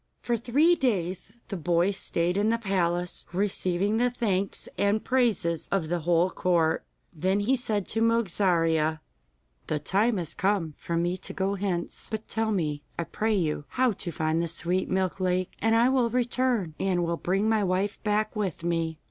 [0.23, 5.89] For three days the boy stayed in the palace, receiving the thanks and praises of
[5.89, 6.83] the whole court.
[7.15, 8.99] Then he said to Mogarzea:
[9.67, 13.65] 'The time has come for me to go hence, but tell me, I pray you,
[13.67, 17.63] how to find the Sweet Milk Lake, and I will return, and will bring my
[17.63, 18.97] wife back with me.